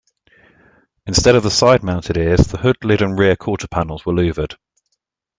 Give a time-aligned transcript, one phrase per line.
[1.05, 4.55] Instead of the side-mounted "ears", the hood lid and rear quarter panels were louvered.